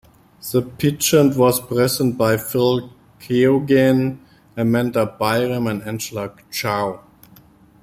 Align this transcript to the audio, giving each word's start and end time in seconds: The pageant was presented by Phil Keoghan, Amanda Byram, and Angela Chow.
The 0.51 0.63
pageant 0.63 1.37
was 1.37 1.61
presented 1.61 2.17
by 2.17 2.35
Phil 2.37 2.91
Keoghan, 3.19 4.17
Amanda 4.57 5.05
Byram, 5.05 5.67
and 5.67 5.83
Angela 5.83 6.33
Chow. 6.49 7.03